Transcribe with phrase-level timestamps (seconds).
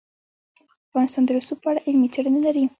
[0.89, 2.63] افغانستان د رسوب په اړه علمي څېړنې لري.